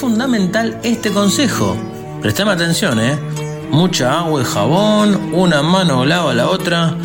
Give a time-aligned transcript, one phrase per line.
[0.00, 1.76] fundamental este consejo.
[2.22, 3.18] Prestame atención, ¿eh?
[3.70, 6.96] Mucha agua y jabón, una mano lava la otra.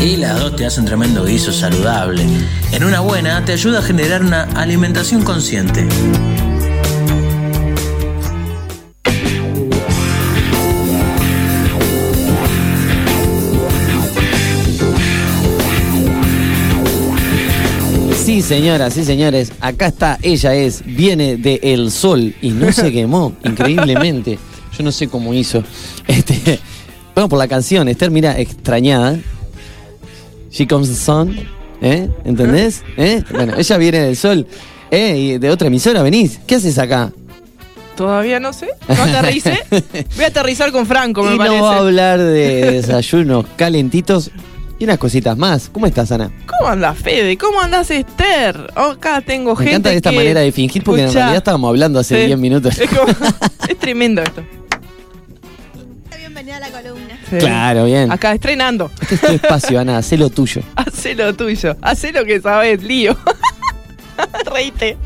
[0.00, 2.26] Y las dos te hacen tremendo guiso saludable.
[2.72, 5.86] En una buena te ayuda a generar una alimentación consciente.
[18.26, 19.52] Sí, señoras, sí, señores.
[19.60, 24.36] Acá está, ella es, viene de El Sol y no se quemó, increíblemente.
[24.76, 25.62] Yo no sé cómo hizo.
[26.08, 26.58] Este,
[27.14, 29.16] vamos por la canción, Esther, mira, extrañada.
[30.50, 31.36] She comes the sun,
[31.80, 32.10] ¿eh?
[32.24, 32.82] ¿Entendés?
[32.96, 33.22] ¿Eh?
[33.30, 34.44] Bueno, ella viene del Sol.
[34.90, 35.16] ¿Eh?
[35.16, 36.40] Y de otra emisora venís.
[36.48, 37.12] ¿Qué haces acá?
[37.94, 38.70] Todavía no sé.
[38.88, 39.60] No aterricé.
[40.16, 41.58] Voy a aterrizar con Franco, me y parece.
[41.58, 44.32] no va a hablar de desayunos calentitos
[44.78, 45.68] y unas cositas más.
[45.72, 46.30] ¿Cómo estás, Ana?
[46.46, 47.36] ¿Cómo andás, Fede?
[47.38, 48.72] ¿Cómo andás, Esther?
[48.76, 49.70] Oh, acá tengo Me gente.
[49.70, 52.26] encanta esta que- manera de fingir porque en realidad estábamos hablando hace Sí.
[52.26, 52.78] 10 minutos.
[52.78, 53.06] Es, como-
[53.68, 54.42] es tremendo esto.
[56.18, 57.18] Bienvenida a la columna.
[57.30, 57.36] Sí.
[57.38, 58.12] Claro, bien.
[58.12, 58.90] Acá estrenando.
[59.00, 60.60] Este es tu espacio, Ana, hacé lo tuyo.
[60.76, 61.76] Hacé lo tuyo.
[61.80, 63.16] Hacé lo que sabes, lío.
[64.52, 64.96] Reíte.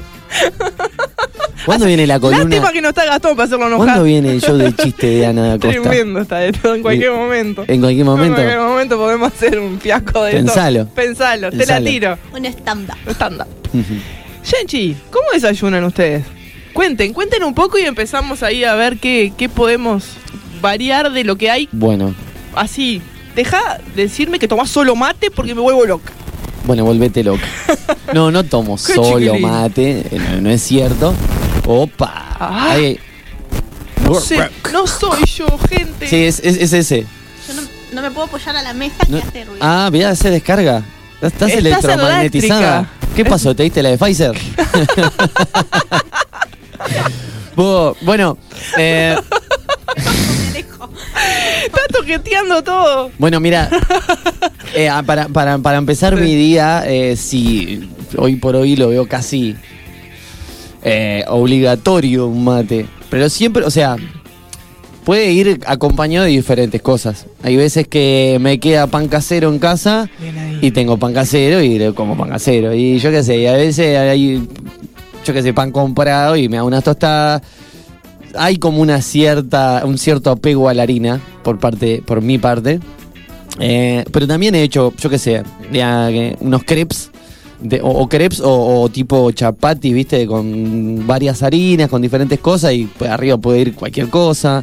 [1.66, 2.44] ¿Cuándo viene la columna?
[2.44, 3.86] Lástima que no está Gastón para hacerlo enojar.
[3.86, 5.68] ¿Cuándo viene el show del chiste de Ana Costa?
[5.68, 7.64] Tremendo está esto en cualquier momento.
[7.68, 8.36] En cualquier momento.
[8.40, 10.80] En cualquier momento podemos hacer un fiasco de Pensalo.
[10.82, 10.94] esto.
[10.94, 11.50] Pensalo.
[11.50, 11.86] Te la Pensalo.
[11.86, 12.18] tiro.
[12.34, 12.96] Un stand-up.
[13.06, 13.46] Estándar.
[14.44, 16.24] Genchi, ¿cómo desayunan ustedes?
[16.72, 20.04] Cuenten, cuenten un poco y empezamos ahí a ver qué, qué podemos
[20.62, 21.68] variar de lo que hay.
[21.72, 22.14] Bueno,
[22.54, 23.00] Así,
[23.36, 26.12] deja de decirme que tomás solo mate porque me vuelvo loca.
[26.64, 27.44] bueno, volvete loca.
[28.12, 29.42] No, no tomo solo chiquilín.
[29.42, 31.14] mate, eh, no, no es cierto.
[31.72, 32.12] Opa.
[32.40, 32.72] Ah.
[32.72, 32.98] Ahí.
[34.02, 36.08] No sé, no soy yo, gente.
[36.08, 37.06] Sí, es, es- es ese.
[37.46, 37.62] Yo no,
[37.92, 39.60] no me puedo apoyar a la mesa No- que hace ruido.
[39.64, 40.82] Ah, mirá, se descarga.
[41.22, 42.78] Estás Estás electromagnetizada.
[42.80, 43.14] eléctrica.
[43.14, 43.54] ¿Qué pasó?
[43.54, 44.32] ¿Te diste la de Pfizer?
[48.02, 48.38] Bueno,
[48.78, 49.16] eh,
[49.96, 50.90] Me alejo.
[51.66, 53.10] Está toqueteando todo.
[53.18, 53.68] bueno, mira,
[54.74, 59.06] eh, ah, para, para- para empezar mi día, eh, sí, hoy por hoy lo veo
[59.06, 59.56] casi
[60.82, 62.86] eh, obligatorio un mate.
[63.10, 63.96] Pero siempre, o sea,
[65.04, 67.26] puede ir acompañado de diferentes cosas.
[67.42, 70.08] Hay veces que me queda pan casero en casa
[70.60, 72.74] y tengo pan casero y como pan casero.
[72.74, 74.46] Y yo qué sé, y a veces hay,
[75.24, 77.42] yo qué sé, pan comprado y me hago unas tostadas.
[78.36, 82.78] Hay como una cierta, un cierto apego a la harina por parte, por mi parte.
[83.58, 85.42] Eh, pero también he hecho, yo qué sé,
[85.72, 87.09] ya que unos crepes.
[87.60, 92.84] De- o, o crepes o, tipo chapati, viste, con varias harinas, con diferentes cosas y
[92.86, 94.62] pues, arriba puede ir cualquier cosa.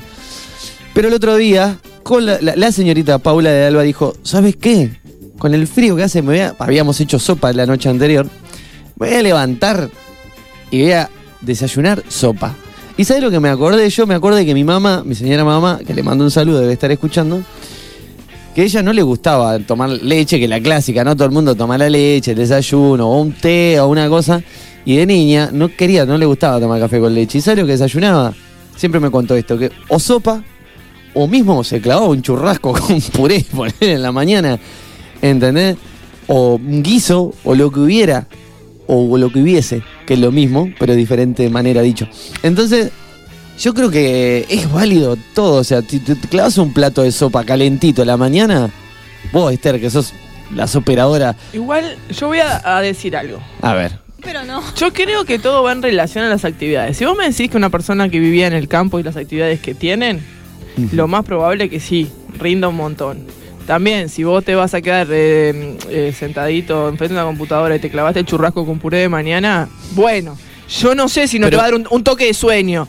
[0.93, 4.91] Pero el otro día, con la, la- la señorita Paula de Alba dijo, ¿sabes qué?
[5.37, 8.25] Con el frío que hace, me voy a- habíamos hecho sopa la noche anterior,
[8.97, 9.89] me voy a levantar
[10.71, 11.09] y voy a
[11.41, 12.55] desayunar sopa.
[12.97, 13.87] ¿Y sabes lo que me acordé?
[13.91, 16.73] Yo me acordé que mi mamá, mi señora mamá, que le mando un saludo, debe
[16.73, 17.43] estar escuchando,
[18.57, 21.15] que a ella no le gustaba tomar leche, que la clásica, ¿no?
[21.15, 24.41] Todo el mundo toma la leche, el desayuno, o un té, o una cosa.
[24.83, 27.37] Y de niña no quería, no le gustaba tomar café con leche.
[27.37, 28.33] ¿Y sabes lo que desayunaba?
[28.75, 30.43] Siempre me contó esto, que o sopa,
[31.13, 34.57] o mismo se clavaba un churrasco con puré, poner en la mañana,
[35.21, 35.77] ¿entendés?
[36.25, 38.27] O un guiso, o lo que hubiera,
[38.87, 42.07] o lo que hubiese, que es lo mismo, pero de diferente manera dicho.
[42.41, 42.89] Entonces,
[43.57, 45.61] yo creo que es válido todo.
[45.61, 48.69] O sea, si te te clavas un plato de sopa calentito a la mañana,
[49.31, 50.13] vos, Esther, que sos
[50.55, 51.35] la operadora.
[51.53, 53.39] Igual, yo voy a, a decir algo.
[53.61, 53.99] A ver.
[54.23, 54.61] Pero no.
[54.75, 56.97] Yo creo que todo va en relación a las actividades.
[56.97, 59.59] Si vos me decís que una persona que vivía en el campo y las actividades
[59.59, 60.21] que tienen,
[60.91, 63.25] lo más probable es que sí, rinda un montón.
[63.65, 67.79] También, si vos te vas a quedar eh, eh, sentadito enfrente de una computadora y
[67.79, 70.37] te clavaste el churrasco con puré de mañana, bueno,
[70.69, 72.87] yo no sé si no te va a dar un, un toque de sueño.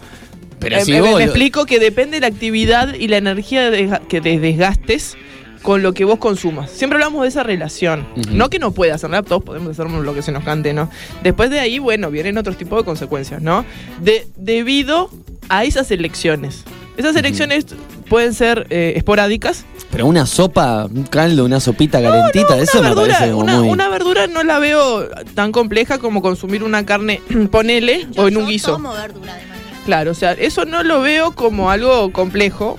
[0.61, 3.17] Pero Eh, si me, vos me lo- explico que depende de la actividad y la
[3.19, 5.17] energía de- que te desgastes
[5.63, 6.71] con lo que vos consumas.
[6.71, 8.07] Siempre hablamos de esa relación.
[8.17, 8.31] Ujú.
[8.33, 10.89] No que no puedas hacer, todos podemos hacer lo que se nos cante, ¿no?
[11.23, 13.65] Después de ahí, bueno, vienen otros tipos de consecuencias, ¿no?
[14.01, 15.11] De, debido
[15.49, 16.65] a esas elecciones.
[16.97, 17.67] Esas elecciones
[18.09, 19.65] pueden ser eh, esporádicas.
[19.91, 23.59] Pero una sopa, un caldo, una sopita calentita, eso una me verdura, parece como una,
[23.61, 23.69] muy.
[23.71, 27.21] una verdura no la veo tan compleja como consumir una carne,
[27.51, 28.73] ponele, Yo, o en un yo guiso.
[28.73, 29.58] tomo verdura de mañana.
[29.89, 32.79] Claro, o sea, eso no lo veo como algo complejo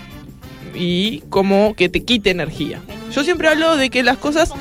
[0.75, 2.81] y como que te quite energía.
[3.11, 4.51] Yo siempre hablo de que las cosas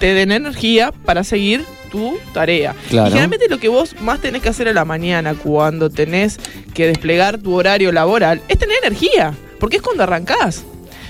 [0.00, 2.74] te den energía para seguir tu tarea.
[2.90, 3.06] Claro.
[3.06, 6.40] Y generalmente lo que vos más tenés que hacer a la mañana cuando tenés
[6.74, 10.64] que desplegar tu horario laboral es tener energía, porque es cuando arrancás.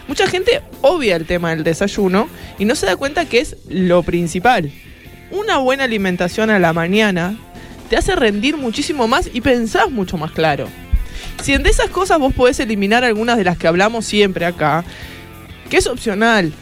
[0.06, 2.28] Mucha gente obvia el tema del desayuno
[2.58, 4.70] y no se da cuenta que es lo principal.
[5.30, 7.38] Una buena alimentación a la mañana
[7.94, 10.66] te hace rendir muchísimo más y pensás mucho más claro.
[11.44, 14.82] Si en de esas cosas vos podés eliminar algunas de las que hablamos siempre acá,
[15.70, 16.52] que es opcional,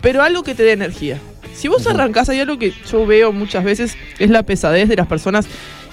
[0.00, 1.20] pero algo que te dé energía.
[1.54, 5.06] Si vos arrancás, hay algo que yo veo muchas veces, es la pesadez de las
[5.06, 5.44] personas.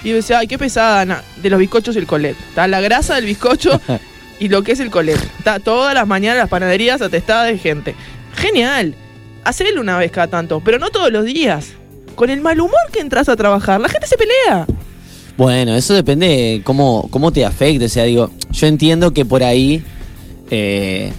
[0.02, 2.38] Y yo decía, ay, qué pesada, Ana, de los bizcochos y el colet.
[2.48, 3.82] Está la grasa del bizcocho
[4.40, 5.20] y lo que es el colet.
[5.40, 7.96] Está todas las mañanas las panaderías atestadas de gente.
[8.38, 8.96] Genial.
[9.44, 11.74] Hacelo una vez cada tanto, pero no todos los días.
[12.16, 14.68] Con el mal humor que entras a trabajar, la gente se pelea.
[15.38, 17.86] Bueno, eso depende de cómo, cómo te afecte.
[17.86, 19.84] O sea, digo, yo entiendo que por ahí,
[20.52, 21.12] eh,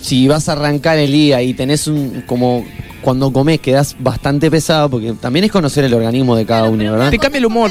[0.00, 2.64] si vas a arrancar el día y tenés un, como
[3.02, 7.10] cuando comes quedás bastante pesado, porque también es conocer el organismo de cada uno, ¿verdad?
[7.10, 7.70] Te cambia el humor.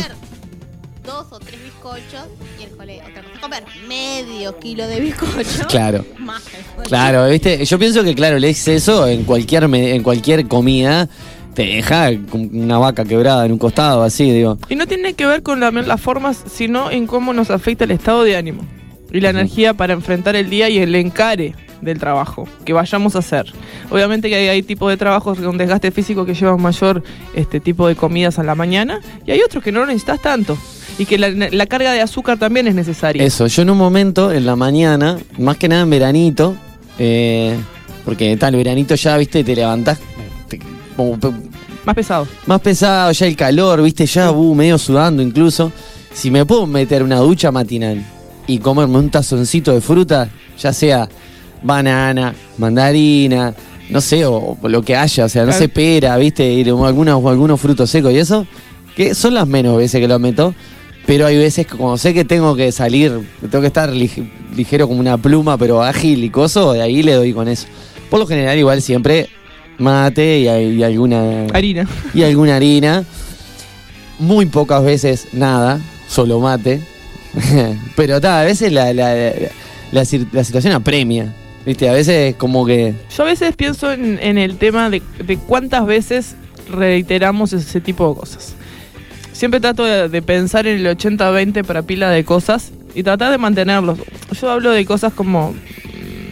[1.03, 2.27] Dos o tres bizcochos
[2.57, 3.03] y el colegio.
[3.03, 5.67] Otra cosa es comer medio kilo de bizcocho.
[5.67, 6.05] Claro.
[6.19, 6.83] Más el.
[6.87, 7.65] Claro, ¿viste?
[7.65, 11.09] Yo pienso que, claro, el exceso en cualquier, en cualquier comida
[11.55, 14.57] te deja una vaca quebrada en un costado, así, digo.
[14.69, 17.91] Y no tiene que ver con la- las formas, sino en cómo nos afecta el
[17.91, 18.61] estado de ánimo
[19.11, 23.19] y la energía para enfrentar el día y el encare del trabajo que vayamos a
[23.19, 23.45] hacer.
[23.89, 27.03] Obviamente que hay, hay tipos de trabajos con desgaste físico que llevan mayor
[27.35, 30.57] este tipo de comidas a la mañana y hay otros que no lo necesitas tanto
[30.97, 33.23] y que la, la carga de azúcar también es necesaria.
[33.23, 36.55] Eso, yo en un momento, en la mañana, más que nada en veranito,
[36.99, 37.55] eh,
[38.03, 39.99] porque tal, veranito ya, viste, te levantás
[40.95, 41.17] como
[41.85, 42.27] Más pesado.
[42.45, 45.71] más pesado, ya el calor, viste, ya uh, medio sudando incluso.
[46.13, 48.03] Si me puedo meter una ducha matinal
[48.47, 51.09] y comerme un tazoncito de fruta, ya sea
[51.61, 53.53] banana, mandarina,
[53.89, 55.59] no sé, o, o lo que haya, o sea, no Claro.
[55.61, 58.45] sé, pera, viste, y o algunos, algunos frutos secos y eso,
[58.95, 60.53] que son las menos veces que lo meto.
[61.05, 64.27] Pero hay veces que como sé que tengo que salir, que tengo que estar lig-
[64.55, 67.67] ligero como una pluma, pero ágil y coso, de ahí le doy con eso.
[68.09, 69.29] Por lo general igual siempre
[69.77, 71.87] mate y, y alguna Harina.
[72.13, 73.03] y alguna harina.
[74.19, 76.81] Muy pocas veces nada, solo mate.
[77.95, 79.33] Pero ta, a veces la, la, la,
[79.91, 81.33] la situación apremia.
[81.65, 81.89] ¿Viste?
[81.89, 82.93] A veces como que.
[83.15, 86.35] Yo a veces pienso en, en el tema de, de cuántas veces
[86.69, 88.53] reiteramos ese tipo de cosas.
[89.33, 93.37] Siempre trato de, de pensar en el 80-20 para pila de cosas y tratar de
[93.37, 93.99] mantenerlos.
[94.39, 95.53] Yo hablo de cosas como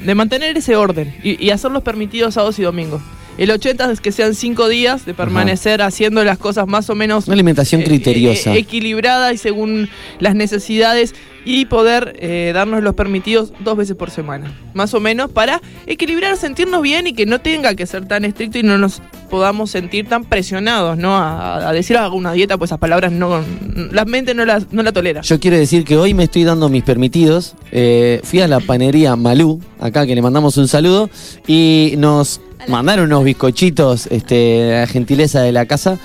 [0.06, 3.02] de mantener ese orden y, y hacerlos permitidos sábados y domingos.
[3.38, 7.26] El 80 es que sean 5 días de permanecer haciendo las cosas más o menos
[7.26, 8.54] Una alimentación eh, criteriosa.
[8.54, 9.90] eh, equilibrada y según
[10.20, 11.16] las necesidades
[11.46, 16.38] y poder eh, darnos los permitidos dos veces por semana, más o menos, para equilibrar,
[16.38, 20.08] sentirnos bien y que no tenga que ser tan estricto y no nos podamos sentir
[20.08, 21.18] tan presionados, ¿no?
[21.18, 23.44] A, a decir hago una dieta, pues esas palabras no,
[23.92, 25.20] la mente no la, no la tolera.
[25.22, 27.56] Yo quiero decir que hoy me estoy dando mis permitidos.
[27.74, 31.10] Eh, fui a la panería Malú, acá que le mandamos un saludo,
[31.46, 35.98] y nos mandaron unos bizcochitos, este, a gentileza de la casa.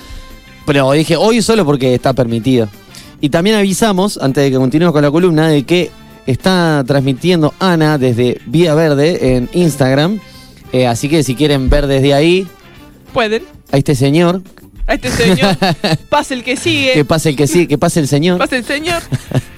[0.67, 2.69] Pero dije, hoy solo porque está permitido.
[3.21, 5.91] Y también avisamos, antes de que continuemos con la columna, de que
[6.27, 10.21] está transmitiendo Ana desde Vía Verde en Instagram.
[10.73, 12.47] Eh, así que si quieren ver desde ahí
[13.15, 13.43] Pueden.
[13.73, 14.43] a este señor,
[14.87, 15.57] A este señor,
[16.11, 18.39] pase el que que sigue, pase el que sí, que pase el señor.
[18.39, 19.03] pase el señor.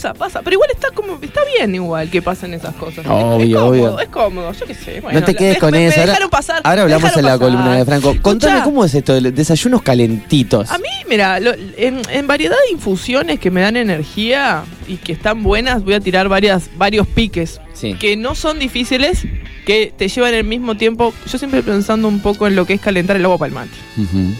[0.00, 3.04] Pasa, pasa, pero igual está como está bien igual que pasen esas cosas.
[3.06, 4.00] Obvio, es, cómodo, obvio.
[4.00, 5.00] Es cómodo, yo qué sé.
[5.02, 6.00] bueno, no te quedes con me- eso.
[6.00, 6.62] Me dejaron pasar.
[6.64, 7.38] ahora hablamos en la pasar.
[7.38, 8.16] columna de Franco.
[8.22, 10.70] Contame Escuchá, cómo es esto, de desayunos calentitos.
[10.70, 15.12] A mí, mira, lo- en, en variedad de infusiones que me dan energía y que
[15.12, 17.92] están buenas, voy a tirar varias, varios piques Sí.
[17.94, 19.24] que no son difíciles,
[19.66, 21.12] que te llevan el mismo tiempo.
[21.30, 23.70] Yo siempre pensando un poco en lo que es calentar el agua para el mate.
[23.98, 24.34] Ujú,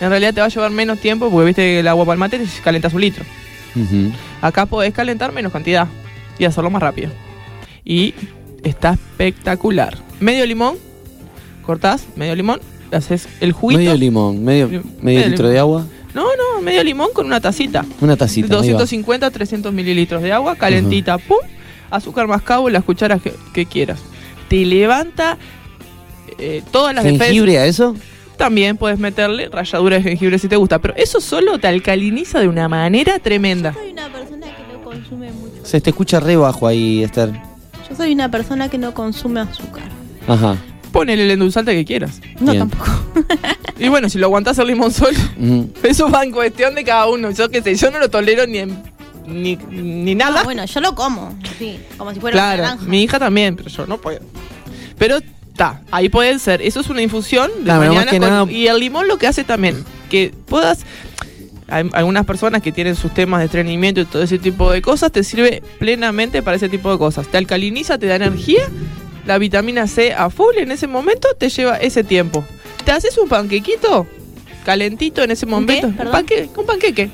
[0.00, 2.18] En realidad te va a llevar menos tiempo porque viste que el agua para el
[2.18, 3.24] mate calentas un litro.
[4.40, 5.88] Acá podés calentar menos cantidad
[6.38, 7.10] y hacerlo más rápido.
[7.84, 8.14] Y
[8.62, 9.96] está espectacular.
[10.20, 10.76] Medio limón,
[11.62, 12.60] cortás, medio limón,
[12.92, 13.78] haces el juguito.
[13.80, 15.52] Medio limón, medio, Medio medio litro limón.
[15.52, 17.84] de agua, No, no, medio limón con una tacita.
[18.00, 18.46] una tacita.
[18.46, 18.78] ahí va.
[18.78, 21.38] 250, 300 mililitros de agua, calentita, pum,
[21.90, 24.00] azúcar mascabo, las cucharas que, que quieras.
[24.48, 25.36] Te levanta
[26.38, 27.28] eh, todas las defensas.
[27.28, 27.94] ¿Jengibre a eso?
[28.36, 32.48] También puedes meterle ralladura de jengibre si te gusta, pero eso solo te alcaliniza de
[32.48, 33.72] una manera tremenda.
[33.72, 35.54] Soy una persona que no consume mucho.
[35.64, 37.30] Se te escucha re bajo ahí, Esther.
[37.88, 39.84] Yo soy una persona que no consume azúcar.
[40.28, 40.56] Ajá.
[40.92, 42.20] Ponele el endulzante que quieras.
[42.40, 42.68] No Bien.
[42.68, 42.90] tampoco.
[43.78, 45.70] Y bueno, si lo aguantás el limón solo, Ujú.
[45.82, 47.30] eso va en cuestión de cada uno.
[47.30, 48.82] Yo qué sé, yo no lo tolero ni en,
[49.26, 50.40] ni, ni nada.
[50.40, 51.38] Ah, bueno, yo lo como.
[51.58, 52.84] Sí, como si fuera una Claro, naranja.
[52.86, 54.20] mi hija también, pero yo no puedo.
[54.96, 55.18] Pero
[55.56, 56.62] está, ahí puede ser.
[56.62, 58.10] Eso es una infusión de Claro, mañana.
[58.10, 60.84] con- nada- Y el limón lo que hace también, que puedas.
[61.68, 65.10] Hay algunas personas que tienen sus temas de estreñimiento y todo ese tipo de cosas,
[65.10, 67.26] te sirve plenamente para ese tipo de cosas.
[67.26, 68.68] Te alcaliniza, te da energía,
[69.26, 72.44] la vitamina C a full en ese momento te lleva ese tiempo.
[72.84, 74.06] Te haces un panquequito,
[74.64, 75.88] calentito en ese momento.
[75.96, 76.02] qué?
[76.04, 77.10] Un panqueque, un panqueque.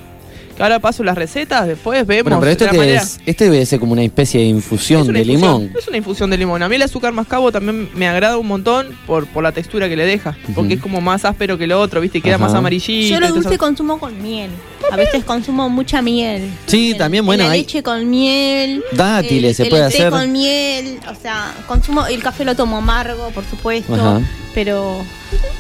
[0.57, 2.25] Que ahora paso las recetas, después vemos.
[2.25, 3.03] Bueno, pero esto que manera.
[3.03, 5.73] es, este debe ser como una especie de infusión de infusión, limón.
[5.79, 6.63] Es una infusión de limón.
[6.63, 9.97] A mí el azúcar mascabo también me agrada un montón por, por la textura que
[9.97, 10.37] le deja.
[10.55, 12.19] Porque es como más áspero que lo otro, ¿viste?
[12.19, 12.45] Y queda Ajá.
[12.45, 13.15] más amarillito.
[13.15, 14.51] Yo lo dulce consumo con miel.
[14.91, 16.51] A veces consumo mucha miel.
[16.67, 16.99] Sí, Miel.
[16.99, 18.83] también, bueno, La hay- leche con miel.
[18.93, 20.11] Dátiles el- se el puede té hacer.
[20.11, 20.99] con miel.
[21.11, 22.07] O sea, consumo.
[22.07, 23.95] El café lo tomo amargo, por supuesto.
[23.95, 24.21] Ajá.
[24.55, 24.97] Pero.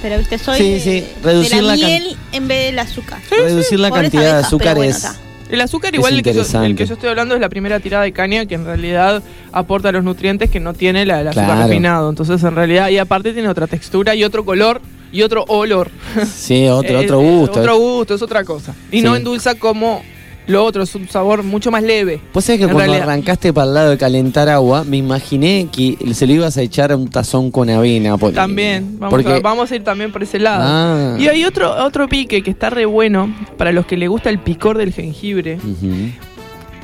[0.03, 2.79] Pero, viste, soy Sí, de, sí, de reducir la la can- miel en vez del
[2.79, 3.21] azúcar.
[3.31, 4.97] Reducir la Pobres cantidad de bueno, azúcares.
[4.97, 5.17] está.
[5.49, 6.75] El azúcar Es igual el que, yo, el interesante.
[6.77, 10.03] que yo estoy hablando es la primera tirada de caña que en realidad aporta los
[10.03, 11.69] nutrientes que no tiene la, el azúcar Claro.
[11.69, 12.09] refinado.
[12.11, 14.81] Entonces en realidad y aparte tiene otra textura y otro color
[15.13, 15.91] y otro olor.
[16.35, 17.61] Sí, otro, otro eh, gusto.
[17.61, 18.75] Otro gusto, es otra cosa.
[18.91, 19.03] Y Sí.
[19.05, 20.03] no endulza como
[20.49, 22.21] lo otro, es un sabor mucho más leve.
[22.35, 23.03] Vos sabés que cuando realidad.
[23.09, 26.91] arrancaste para el lado de calentar agua, me imaginé que se lo ibas a echar
[26.91, 28.19] a un tazón con avena.
[28.19, 30.65] por- También, vamos, Porque, a, vamos a ir también por ese lado.
[30.67, 31.17] Ah.
[31.17, 34.41] Y hay otro, otro pique que está re bueno para los que le gusta el
[34.41, 35.59] picor del jengibre.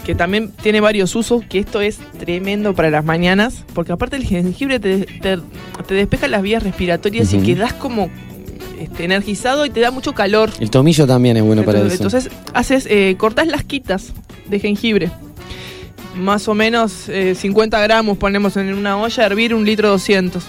[0.08, 4.24] Que también tiene varios usos, que esto es tremendo para las mañanas, porque aparte el
[4.24, 5.36] jengibre te, te-
[5.86, 8.08] te despeja las vías respiratorias y quedas como
[8.80, 10.50] este, energizado y te da mucho calor.
[10.60, 11.92] El tomillo también es bueno para eso.
[11.92, 14.14] entonces haces, eh, cortás las quitas
[14.48, 15.10] de jengibre.
[16.16, 20.42] Más o menos eh, 50 gramos ponemos en una olla a hervir un litro 200.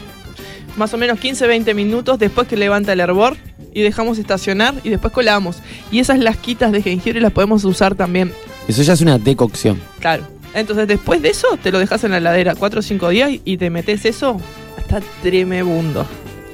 [0.78, 3.36] Más o menos 15-20 minutos después que levanta el hervor
[3.74, 5.58] y dejamos estacionar y después colamos.
[5.92, 8.32] Y esas lasquitas de jengibre las podemos usar también.
[8.70, 9.82] Eso ya es una decocción.
[10.00, 10.24] Claro.
[10.54, 13.42] Entonces después de eso te lo dejas en la heladera 4 o 5 días y-
[13.44, 14.38] y te metes eso.
[14.78, 16.06] Está tremebundo.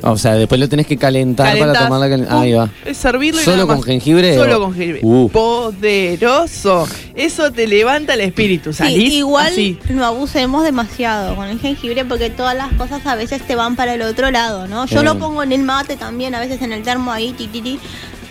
[0.02, 2.70] O sea, después lo tenés que calentar para Calentás, tomar la calen- pum, Ahí va.
[2.86, 3.86] Es servirlo y ¿Solo nada con más.
[3.86, 4.36] jengibre?
[4.36, 5.00] Solo o- con jengibre.
[5.02, 5.30] Uh.
[5.30, 6.88] Poderoso.
[7.16, 8.72] Eso te levanta el espíritu.
[8.74, 9.80] Sí, Salís igual así.
[9.90, 13.94] no abusemos demasiado con el jengibre porque todas las cosas a veces te van para
[13.96, 14.86] el otro lado, ¿no?
[14.86, 15.04] Yo Eh.
[15.04, 17.80] lo pongo en el mate también, a veces en el termo ahí, ti, ti, ti,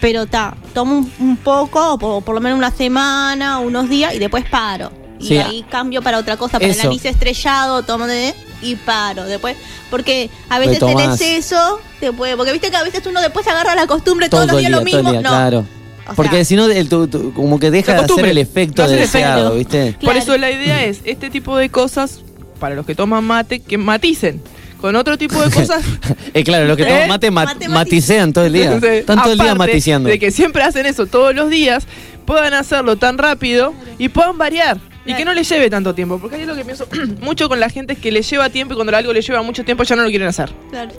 [0.05, 4.15] pero ta, tomo un, un poco, o por, por lo menos una semana, unos días
[4.15, 4.93] y después paro.
[5.19, 9.25] Y Sí, ahí cambio para otra cosa, para el anís estrellado, tomo de y paro.
[9.25, 9.57] Después,
[9.91, 11.05] porque a veces Retomás.
[11.05, 14.45] el exceso te puede, porque viste que a veces uno después agarra la costumbre todos
[14.47, 15.09] Todo los días día, lo todo mismo.
[15.09, 15.29] el día, no.
[15.31, 15.65] claro.
[16.11, 18.87] O Porque si no, el- tu- tu- como que deja de hacer el efecto No
[18.87, 19.77] hace el deseado, efecto.
[19.79, 19.93] ¿viste?
[19.93, 20.19] Por Claro.
[20.19, 22.21] eso la idea es este tipo de cosas,
[22.61, 24.43] para los que toman mate, que maticen.
[24.85, 25.83] Con otro tipo de cosas.
[26.35, 26.87] Eh, claro, los que ¿Eh?
[26.87, 28.65] toman mate, ma- Mate, maticean todo el día.
[28.67, 30.09] Entonces, Están todo el día aparte maticiando.
[30.11, 31.87] De que siempre hacen eso todos los días,
[32.27, 34.77] puedan hacerlo tan rápido y puedan variar.
[35.07, 36.19] Y que no les lleve tanto tiempo.
[36.19, 36.87] Porque ahí es lo que pienso
[37.23, 39.65] mucho con la gente es que le lleva tiempo y cuando algo le lleva mucho
[39.65, 40.53] tiempo ya no lo quieren hacer.
[40.71, 40.93] claro.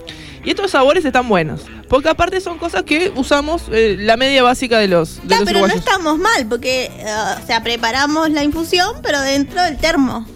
[0.44, 1.60] Y estos sabores están buenos.
[1.88, 5.44] Porque aparte son cosas que usamos eh, la media básica de los, de Ya, los
[5.44, 7.04] pero no estamos mal, porque, eh,
[7.42, 10.26] o sea, preparamos la infusión, pero dentro del termo.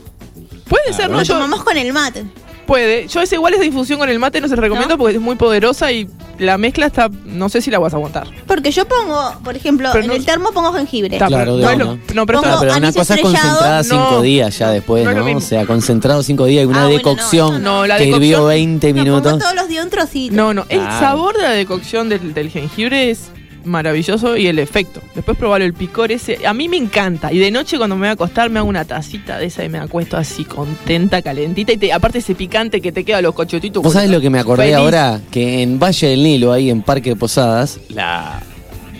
[0.68, 1.22] Puede ser, Lo ¿no?
[1.24, 2.24] Yo, tomamos con el mate.
[2.70, 3.08] Puede.
[3.08, 4.98] Yo esa igual esa infusión con el mate no se la recomiendo ¿No?
[4.98, 6.08] porque es muy poderosa y
[6.38, 7.10] la mezcla está...
[7.26, 8.28] No sé si la vas a aguantar.
[8.46, 11.14] Porque yo pongo, por ejemplo, Pero en no- el termo pongo jengibre.
[11.16, 11.84] Está, Claro, pero de no, es una.
[11.84, 14.22] lo- no, pero pero una cosa es concentrada cinco no.
[14.22, 15.36] días ya después, No es ¿no?
[15.36, 17.80] O sea, concentrado cinco días y una Ah, no, decocción no.
[17.80, 19.32] No, la que hirvió decocción- 20 No, minutos.
[19.32, 20.34] pongo todos los días un trocito.
[20.36, 20.64] No, no.
[20.68, 23.30] El sabor de la decocción del, del jengibre es
[23.64, 25.00] maravilloso y el efecto.
[25.14, 26.46] Después probarlo, el picor ese.
[26.46, 27.32] A mí me encanta.
[27.32, 29.68] Y de noche cuando me voy a acostar me hago una tacita de esa y
[29.68, 31.72] me acuesto así contenta, calentita.
[31.72, 33.82] Y te- aparte ese picante que te queda a los cochotitos.
[33.82, 34.76] ¿Vos sabés lo que me acordé Feliz.
[34.76, 35.20] ahora?
[35.30, 38.40] Que en Valle del Nilo, ahí en Parque de Posadas, la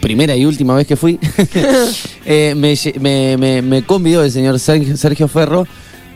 [0.01, 1.19] primera y última vez que fui,
[2.25, 5.67] eh, me, me, me- me convidó el señor Sergio, Sergio Ferro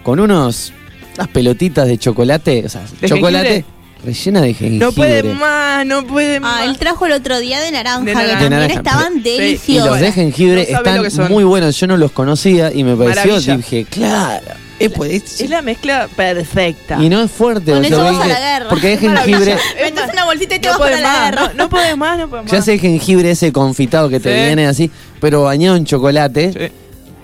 [0.02, 0.72] con unos
[1.16, 3.73] unas pelotitas de chocolate, o sea, ¿De chocolate jengibre?
[4.04, 4.84] Rellena de jengibre.
[4.86, 6.60] No puede más, no puede más.
[6.60, 8.30] Ah, él trajo el otro día de naranja, De que naranja.
[8.38, 8.80] también De naranja.
[8.80, 9.18] estaban Sí.
[9.18, 9.90] Y deliciosos.
[9.90, 11.78] los de jengibre No están muy buenos.
[11.80, 13.56] Yo no los conocía y me pareció, Maravilla.
[13.56, 14.46] dije, claro,
[14.78, 16.98] es, pues, Es la mezcla perfecta.
[17.02, 17.72] y no es fuerte.
[17.72, 18.68] Con o sea, eso vas a la guerra.
[18.68, 19.38] Porque es Maravilla.
[19.38, 21.42] jengibre, Es Metes una bolsita y te no vas para puede la más, guerra.
[21.48, 22.52] no, no puede más, no puede más.
[22.52, 24.44] ya sé el jengibre ese confitado que te Sí.
[24.46, 26.72] viene así, pero bañado en chocolate, Sí.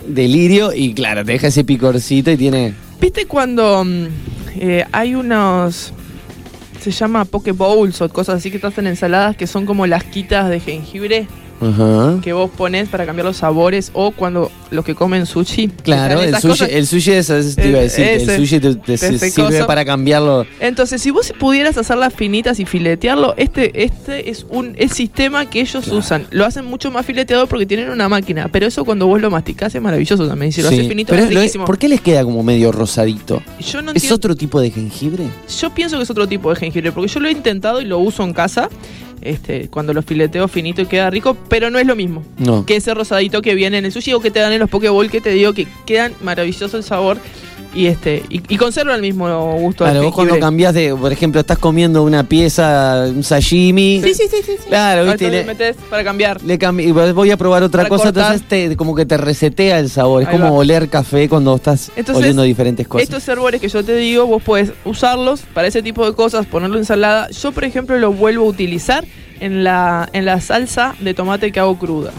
[0.06, 2.74] delirio y claro, te deja ese picorcito y tiene...
[3.00, 4.06] ¿Viste cuando mm,
[4.60, 5.92] eh, hay unos.
[6.80, 10.02] Se llama poke bowls o cosas así que te hacen ensaladas que son como las
[10.04, 11.26] quitas de jengibre
[11.60, 12.18] Ajá.
[12.22, 15.68] que vos pones para cambiar los sabores o cuando los que comen sushi.
[15.82, 16.68] Claro, el sushi, cosas.
[16.70, 18.34] el sushi es, eso te iba a decir, Ese.
[18.36, 18.96] el sushi te,
[19.30, 20.46] sirve para cambiarlo.
[20.60, 25.60] Entonces, si vos pudieras hacerlas finitas y filetearlo, este, este es un el sistema que
[25.60, 25.98] ellos Claro.
[25.98, 26.26] usan.
[26.30, 29.74] Lo hacen mucho más fileteado porque tienen una máquina, pero eso cuando vos lo masticás
[29.74, 30.52] es maravilloso también.
[30.52, 31.64] Si lo Sí, haces finito pero es riquísimo.
[31.64, 33.42] ¿Por qué les queda como medio rosadito?
[33.60, 34.14] Yo no ¿Es entiendo.
[34.16, 35.24] otro tipo de jengibre?
[35.60, 37.98] Yo pienso que es otro tipo de jengibre, porque yo lo he intentado y lo
[37.98, 38.68] uso en casa,
[39.22, 42.64] este, cuando lo fileteo finito y queda rico, pero no es lo mismo No.
[42.66, 45.10] que ese rosadito que viene en el sushi o que te dan en los pokeball
[45.10, 47.18] que te digo que quedan maravilloso el sabor.
[47.72, 51.40] Y este y, y conserva el mismo gusto Claro, vos cuando cambiás de, por ejemplo,
[51.40, 54.00] estás comiendo una pieza, un sashimi.
[54.02, 54.52] Sí, sí, sí, sí.
[54.58, 54.68] sí.
[54.68, 56.42] Claro, viste, te le, metes para cambiar.
[56.42, 58.32] le cambi- y voy a probar otra Para cosa, cortar.
[58.34, 60.22] entonces te, como que te resetea el sabor.
[60.22, 60.50] Es como va.
[60.52, 63.04] oler café cuando estás Entonces, oliendo diferentes cosas.
[63.04, 66.76] Estos herbores que yo te digo, vos puedes usarlos para ese tipo de cosas, ponerlo
[66.76, 67.28] en ensalada.
[67.30, 69.04] Yo, por ejemplo, lo vuelvo a utilizar
[69.38, 72.10] en la, en la salsa de tomate que hago cruda.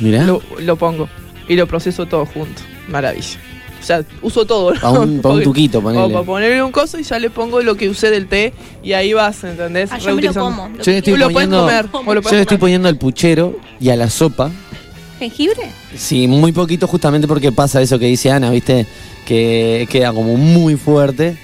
[0.00, 0.24] Mirá.
[0.24, 1.08] Lo, lo pongo
[1.48, 2.62] y lo proceso todo junto.
[2.88, 3.38] Maravilla.
[3.84, 4.72] O sea, uso todo.
[4.72, 4.80] ¿no?
[4.80, 6.02] Pa' un- pa' un tuquito, ponele.
[6.04, 8.94] o para ponerle un coso y ya le pongo lo que usé del té y
[8.94, 9.90] ahí vas, ¿entendés?
[9.92, 10.70] Ah, yo me lo como.
[10.82, 11.86] Yo le estoy lo poniendo, comer.
[11.92, 14.50] o lo yo puedes le estoy poniendo al puchero y a la sopa.
[15.18, 15.70] ¿Jengibre?
[15.96, 18.86] Sí, muy poquito justamente porque pasa eso que dice Ana, ¿viste?
[19.26, 21.36] Que queda como muy fuerte.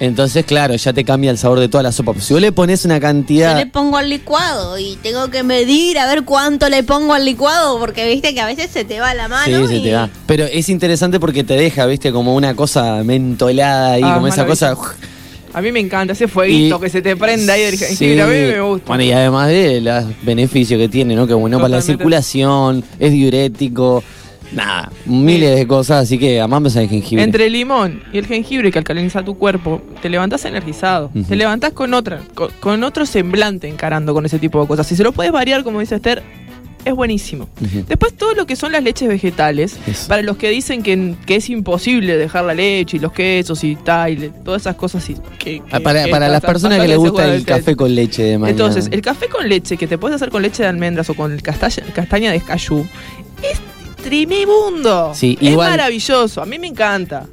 [0.00, 2.14] Entonces, claro, ya te cambia el sabor de toda la sopa.
[2.18, 3.54] Si vos le pones una Yo cantidad...
[3.56, 7.78] le pongo al licuado y tengo que medir a ver cuánto le pongo al licuado
[7.78, 9.68] porque viste que a veces se te va la mano.
[9.68, 10.08] Sí, se te va.
[10.26, 12.12] Pero es interesante porque te deja, ¿viste?
[12.12, 14.74] Como una cosa mentolada ahí, Ah, como esa cosa...
[15.52, 18.18] A mí me encanta ese fueguito Y- que se te prenda ahí del Sí.
[18.20, 18.86] A mí me gusta.
[18.86, 21.26] Bueno, y además de los beneficios que tiene, ¿no?
[21.26, 24.02] Que bueno para la circulación, es diurético,
[24.52, 27.22] nada, miles de cosas, así que amamos el jengibre.
[27.24, 31.10] Entre el limón y el jengibre que alcaliniza tu cuerpo, te levantás energizado.
[31.28, 34.86] Te levantás con otra, con, con otro semblante encarando con ese tipo de cosas.
[34.86, 36.22] Si se lo puedes variar, como dice Esther,
[36.82, 37.46] es buenísimo.
[37.88, 40.08] Después todo lo que son las leches vegetales, Eso.
[40.08, 43.76] para los que dicen que, que es imposible dejar la leche y los quesos y
[43.76, 46.80] tal, y todas esas cosas y que, que- Ah, para que para están las personas
[46.80, 48.50] que les gusta el café con leche de mañana.
[48.52, 51.36] entonces, el café con leche que te puedes hacer con leche de almendras o con
[51.40, 52.86] castaña, castaña de cayú
[53.42, 53.60] es
[54.02, 55.12] tremendo.
[55.14, 56.42] Sí, es igual- maravilloso.
[56.42, 57.26] A mí me encanta.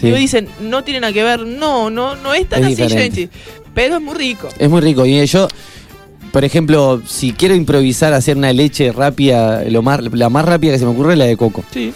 [0.00, 0.08] Sí.
[0.08, 1.40] Y me dicen, no tiene nada que ver.
[1.40, 3.20] No, no, no es tan Es así, diferente.
[3.22, 3.36] gente.
[3.74, 4.48] Pero es muy rico.
[4.58, 5.04] Es muy rico.
[5.06, 5.48] Y yo,
[6.32, 10.78] por ejemplo, si quiero improvisar hacer una leche rápida, lo más, la más rápida que
[10.78, 11.64] se me ocurre es la de coco.
[11.72, 11.92] Sí.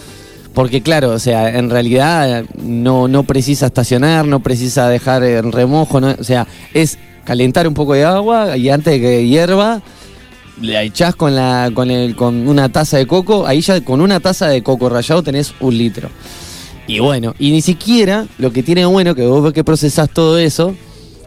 [0.55, 5.99] Porque claro, o sea, en realidad no, no precisa estacionar, no precisa dejar en remojo,
[6.01, 9.81] no- o sea, es calentar un poco de agua y antes de que hierva,
[10.63, 14.21] le echás con, la, con, el, con una taza de coco, ahí ya con una
[14.21, 16.09] taza de coco rallado tenés un litro.
[16.87, 20.39] Y bueno, y ni siquiera, lo que tiene bueno, que vos ves que procesás todo
[20.39, 20.75] eso,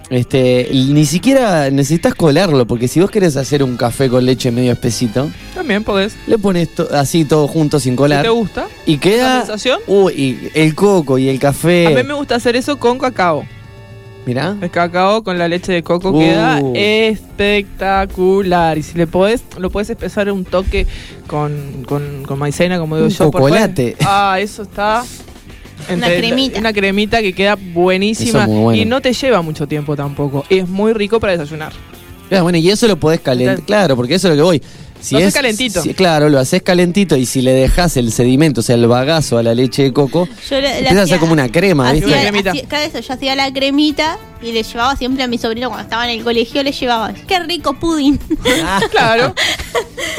[0.10, 4.71] este, ni siquiera necesitas colarlo, porque si vos querés hacer un café con leche medio
[4.74, 6.15] espesito, También podés.
[6.28, 8.24] le pones to- así todo junto sin Si colar.
[8.24, 8.67] te gusta.
[8.86, 9.36] Y queda.
[9.36, 9.80] ¿La sensación?
[9.88, 11.88] Uy, y el coco y el café.
[11.88, 13.45] A mí me gusta hacer eso con cacao.
[14.25, 14.55] Mirá.
[14.61, 16.19] El cacao con la leche de coco Uh.
[16.19, 18.77] queda espectacular.
[18.77, 20.88] Y si le podés, lo puedes espesar un toque
[21.27, 23.31] con, con, con maicena, como digo Un yo.
[23.31, 23.95] cocolate.
[24.05, 25.03] Ah, eso está.
[25.93, 26.59] Una cremita.
[26.59, 28.47] Una cremita que queda buenísima.
[28.47, 28.81] Bueno.
[28.81, 30.43] Y no te lleva mucho tiempo tampoco.
[30.49, 31.73] Es muy rico para desayunar.
[32.31, 33.61] Ah, bueno, y eso lo podés calentar.
[33.61, 34.63] Claro, porque eso es lo que voy.
[35.01, 35.81] Si Lo haces es, calentito.
[35.84, 39.38] si- claro, lo haces calentito y si le dejas el sedimento, o sea, el bagazo
[39.38, 41.93] a la leche de coco, Yo le, empieza a hacía- ser como una crema, hacía-
[42.05, 42.12] ¿viste?
[42.12, 42.49] Una cremita.
[42.51, 45.84] hacía- cada eso, yo hacía la cremita y le llevaba siempre a mi sobrino cuando
[45.84, 48.19] estaba en el colegio, le llevaba, qué rico pudín.
[48.63, 49.36] Ah, Claro.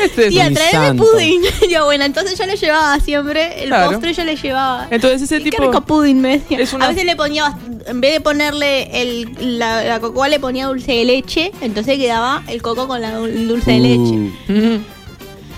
[0.05, 1.43] Este es- Tía, mi traeme pudín.
[1.71, 3.91] yo, bueno, entonces yo le llevaba siempre, el Claro.
[3.93, 4.87] postre yo le llevaba.
[4.91, 5.65] Entonces ese Y qué tipo.
[5.65, 6.59] rico pudín, me decía.
[6.77, 10.93] una- A veces le ponía, en vez de ponerle el, la, la le ponía dulce
[10.93, 14.33] de leche, entonces quedaba el coco con la, dulce de leche.
[14.49, 14.81] Uh.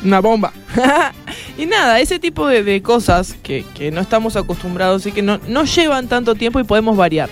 [0.04, 0.52] Una bomba.
[1.58, 5.40] y nada, ese tipo de, de cosas que, que no estamos acostumbrados y que no,
[5.48, 7.28] no llevan tanto tiempo y podemos variar.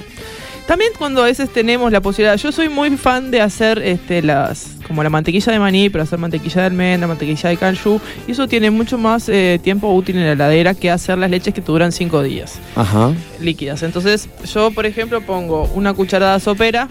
[0.66, 4.72] También cuando a veces tenemos la posibilidad, yo soy muy fan de hacer este, las
[4.88, 8.48] como la mantequilla de maní, pero hacer mantequilla de almendra, mantequilla de cashew, y eso
[8.48, 11.70] tiene mucho más eh, tiempo útil en la heladera que hacer las leches que te
[11.70, 13.12] duran 5 días Ajá.
[13.40, 13.82] líquidas.
[13.84, 16.88] Entonces, yo por ejemplo pongo una cucharada sopera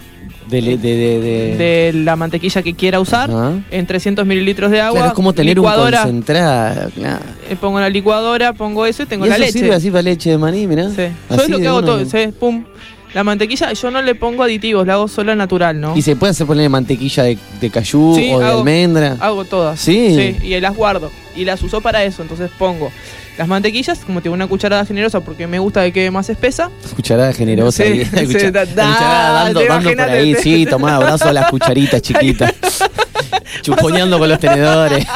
[0.48, 3.52] De, le- de, de, de- de la mantequilla que quiera usar Ajá.
[3.70, 4.92] en 300 mililitros de agua.
[5.00, 6.90] Claro, es como tener licuadora, un concentrado.
[6.90, 7.24] claro.
[7.50, 9.58] eh, pongo la licuadora, pongo eso y tengo ¿Y la eso leche.
[9.58, 10.88] sirve así para leche de maní, mirá?
[10.90, 11.08] Sí.
[11.30, 12.64] Yo es lo que hago todo, sí, pum.
[13.14, 15.96] La mantequilla, yo no le pongo aditivos, la hago sola natural, ¿no?
[15.96, 19.16] ¿Y se puede hacer poner mantequilla de, de cayú Sí, o de hago- almendra?
[19.20, 19.80] Hago todas.
[19.80, 20.36] Sí.
[20.42, 21.10] y las guardo.
[21.34, 22.22] Y las uso para eso.
[22.22, 22.90] Entonces pongo
[23.38, 26.70] las mantequillas, como tengo una cucharada generosa porque me gusta que quede más espesa.
[26.94, 27.84] Cucharada generosa.
[27.84, 30.34] Sí, sí, da- cucharada da- dando, dando por ahí.
[30.34, 32.52] te- Sí, tomá abrazo a las cucharitas chiquitas.
[33.62, 35.06] Chuponeando con los tenedores.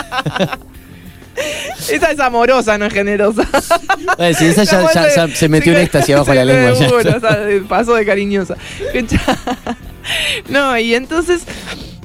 [1.89, 3.43] Esa es amorosa, no es generosa.
[4.19, 6.73] Esa ya, ya- ya se metió un éxtasis abajo la lengua.
[6.73, 6.89] ya.
[6.89, 7.39] seguro, o sea,
[7.69, 8.57] pasó de cariñosa.
[10.49, 11.43] No, y entonces,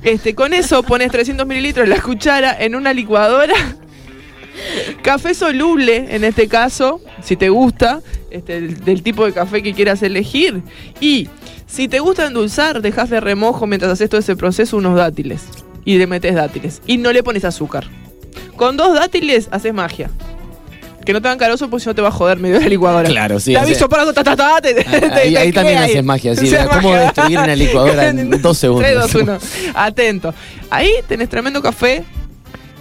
[0.03, 3.55] este, con eso pones 300 mililitros la cuchara en una licuadora.
[5.01, 9.73] Café soluble, en este caso, si te gusta, este, del, del tipo de café que
[9.73, 10.61] quieras elegir.
[10.99, 11.27] Y
[11.67, 15.43] si te gusta endulzar, dejas de remojo mientras haces todo ese proceso unos dátiles.
[15.83, 16.81] Y le metes dátiles.
[16.87, 17.85] Y no le pones azúcar.
[18.55, 20.09] Con dos dátiles haces magia.
[21.05, 22.69] Que no te hagan carozo porque si no te va a joder medio de la
[22.69, 23.07] licuadora.
[23.07, 25.77] Claro, sí, Te aviso para algo, ta, ta, ta, te- te- Ahí, te ahí también
[25.77, 26.47] haces magia, sí.
[26.47, 26.99] Haces ¿Cómo magia.
[27.01, 28.87] destruir una licuadora en dos segundos?
[28.89, 29.37] 3, 2, 1.
[29.75, 30.33] Atento.
[30.71, 32.03] Ahí tenés tremendo café,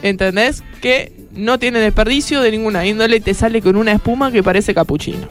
[0.03, 0.63] ¿entendés?
[0.81, 4.73] Que no tiene desperdicio de ninguna índole y te sale con una espuma que parece
[4.73, 5.27] capuchino.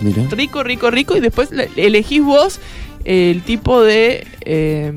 [0.00, 0.24] Mira.
[0.30, 1.16] Rico, rico, rico.
[1.16, 2.58] Y después le- elegís vos
[3.04, 4.26] el tipo de.
[4.40, 4.92] eh,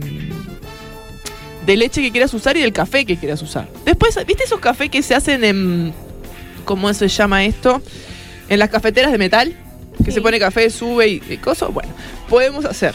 [1.65, 3.67] de leche que quieras usar y del café que quieras usar.
[3.85, 5.93] Después, ¿viste esos cafés que se hacen en.
[6.65, 7.81] ¿Cómo se llama esto?
[8.49, 9.55] En las cafeteras de metal.
[9.97, 10.11] Que Sí.
[10.13, 11.73] se pone café, sube y, y cosas.
[11.73, 11.89] Bueno,
[12.29, 12.93] podemos hacer.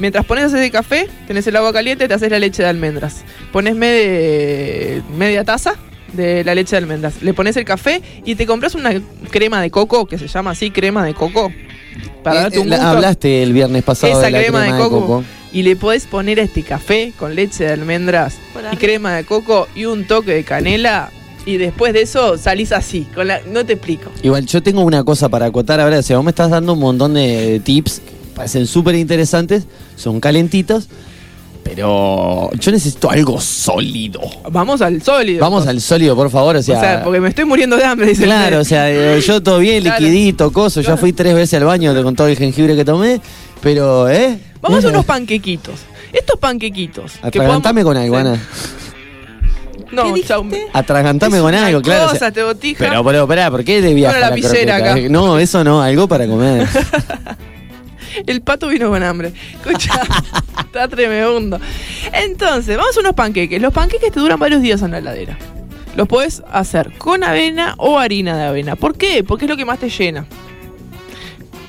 [0.00, 3.22] Mientras pones ese café, tenés el agua caliente, te haces la leche de almendras.
[3.52, 5.74] Pones media taza
[6.14, 7.22] de la leche de almendras.
[7.22, 8.92] Le pones el café y te compras una
[9.30, 11.52] crema de coco, que se llama así, crema de coco.
[12.22, 12.90] Para Eh, darte un la- gusto.
[12.90, 16.42] Hablaste el viernes pasado Esa de la crema, de, coco, Y le podés poner a
[16.42, 18.36] este café con leche de almendras
[18.72, 21.10] y crema de coco y un toque de canela.
[21.46, 23.06] Y después de eso salís así.
[23.14, 24.10] Con la, no te explico.
[24.22, 25.98] Igual, yo tengo una cosa para acotar ahora.
[25.98, 29.64] O sea, vos me estás dando un montón de tips que parecen súper interesantes,
[29.96, 30.88] son calentitos,
[31.62, 34.20] pero yo necesito algo sólido.
[34.50, 35.40] Vamos al sólido.
[35.40, 36.56] Vamos al sólido, por favor.
[36.56, 38.90] O O sea, sea, porque me estoy muriendo de hambre, dice el claro, o sea,
[38.90, 40.00] eh, yo todo bien, Claro.
[40.00, 40.80] liquidito, coso.
[40.80, 43.20] Ya fui tres veces al baño con todo el jengibre que tomé,
[43.62, 44.38] pero, ¿eh?
[44.60, 45.74] Vamos a unos panquequitos.
[46.12, 47.12] Estos panquequitos.
[47.22, 48.16] que Atragantame podamos- con algo.
[48.16, 48.40] Ana.
[49.92, 50.46] No, ¿Qué chau.
[50.72, 52.12] Atragantame Es con algo, claro.
[52.12, 52.78] o sea, te botija.
[52.78, 54.96] pero, pero, pará, ¿por qué de viaje Una a la lapicera acá.
[55.08, 56.66] No, eso no, algo para comer.
[58.26, 59.32] El pato vino con hambre.
[59.54, 60.00] Escucha,
[60.58, 61.60] está tremendo.
[62.12, 63.60] Entonces, vamos a unos panqueques.
[63.60, 65.38] Los panqueques te duran varios días en la heladera.
[65.96, 68.76] Los puedes hacer con avena o harina de avena.
[68.76, 69.24] ¿Por qué?
[69.24, 70.26] Porque es lo que más te llena.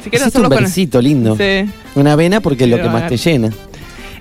[0.03, 1.35] Si quieres un hacerlo con versito lindo.
[1.35, 1.69] Sí.
[1.95, 3.51] Una avena porque es lo que más te llena.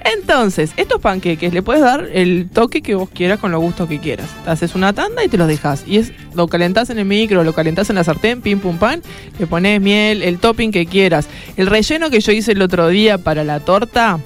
[0.04, 3.98] Entonces, estos panqueques le puedes dar el toque que vos quieras con los gustos que
[3.98, 4.26] quieras.
[4.44, 5.84] Te haces una tanda y te los dejas.
[5.86, 9.02] Y es lo calentás en el micro, lo calentás en la sartén, pim pum pan,
[9.38, 11.26] le pones miel, el topping que quieras.
[11.56, 14.18] El relleno que yo hice el otro día para la torta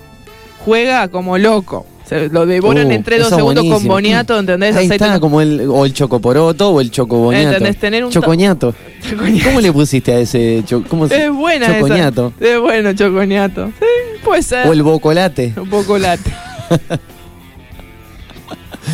[0.64, 1.86] juega como loco.
[2.06, 4.76] Se lo devoran Uh, en 3 2 eso segundos con boniato, ¿entendés?
[4.76, 7.48] Ahí Aceite- está, como el, o el chocoporoto o el chocoboniato.
[7.48, 7.78] ¿Entendés?
[7.78, 8.74] Tener un to- Chocoñato.
[9.10, 9.48] Chocoñato.
[9.48, 10.62] ¿Cómo le pusiste a ese?
[10.66, 11.76] cho- ¿Cómo se- Es buena esa.
[11.80, 12.32] Chocoñato.
[12.38, 13.68] Es bueno, chocoñato.
[13.80, 13.86] Sí,
[14.24, 14.66] puede ser.
[14.66, 15.52] O el bocolate.
[15.56, 16.32] Un poco late.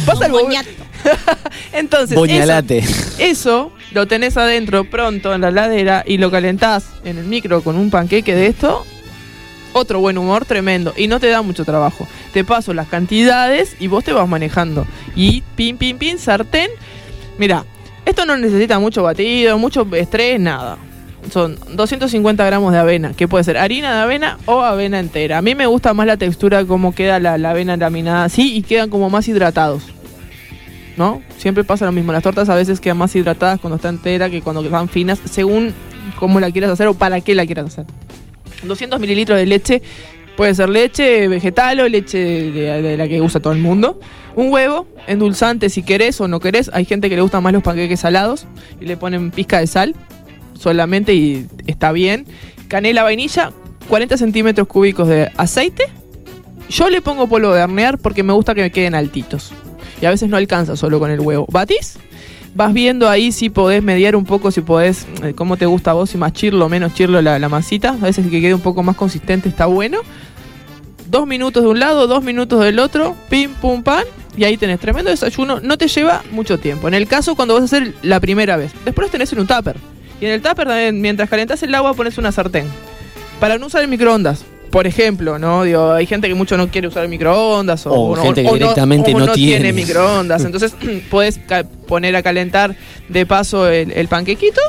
[0.06, 0.48] Pasa el bo-.
[1.72, 2.78] Entonces, Boñalate.
[2.78, 7.62] Eso, eso lo tenés adentro pronto en la heladera y lo calentás en el micro
[7.62, 8.84] con un panqueque de esto.
[9.72, 10.92] Otro buen humor tremendo.
[10.96, 12.06] Y no te da mucho trabajo.
[12.32, 14.86] Te paso las cantidades y vos te vas manejando.
[15.14, 16.70] Y pin, pin, pin, sartén.
[17.38, 17.64] Mira,
[18.04, 20.76] esto no necesita mucho batido, mucho estrés, nada.
[21.30, 25.38] Son 250 gramos de avena, que puede ser harina de avena o avena entera.
[25.38, 28.62] A mí me gusta más la textura, cómo queda la, la avena laminada así y
[28.62, 29.84] quedan como más hidratados.
[30.96, 31.22] ¿No?
[31.38, 32.12] Siempre pasa lo mismo.
[32.12, 35.72] Las tortas a veces quedan más hidratadas cuando está entera que cuando están finas, según
[36.18, 37.86] cómo la quieras hacer o para qué la quieras hacer.
[38.64, 39.82] 200 mililitros de leche,
[40.36, 44.00] puede ser leche vegetal o leche de, de la que usa todo el mundo.
[44.36, 46.70] Un huevo, endulzante si querés o no querés.
[46.72, 48.46] Hay gente que le gustan más los panqueques salados
[48.80, 49.94] y le ponen pizca de sal
[50.60, 52.26] solamente y está bien.
[52.68, 53.52] Canela, vainilla,
[53.88, 55.84] 40 centímetros cúbicos de aceite.
[56.68, 59.52] Yo le pongo polvo de hornear porque me gusta que me queden altitos.
[60.00, 61.46] Y a veces no alcanza solo con el huevo.
[61.50, 61.98] ¿Batís?
[62.54, 65.94] Vas viendo ahí si podés mediar un poco, si podés, eh, cómo te gusta a
[65.94, 67.90] vos, si más chirlo o menos chirlo la, la masita.
[67.90, 69.98] A veces que quede un poco más consistente está bueno.
[71.08, 74.04] Dos minutos de un lado, dos minutos del otro, pim, pum, pan.
[74.36, 75.60] Y ahí tenés tremendo desayuno.
[75.60, 76.86] No te lleva mucho tiempo.
[76.86, 78.72] En el caso cuando vas a hacer la primera vez.
[78.84, 79.76] Después tenés en un tupper.
[80.20, 82.66] Y en el tupper también, mientras calentás el agua, pones una sartén.
[83.38, 84.44] Para no usar el microondas.
[84.70, 85.64] Por ejemplo, ¿no?
[85.64, 88.48] Digo, hay gente que mucho no quiere usar el microondas o, O no- gente que
[88.48, 89.72] o directamente o no tiene.
[89.72, 90.44] microondas.
[90.44, 90.74] Entonces,
[91.10, 91.40] puedes
[91.88, 92.76] poner a calentar
[93.08, 94.60] de paso el, el panquequito,